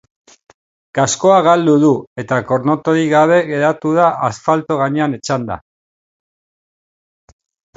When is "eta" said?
2.23-2.39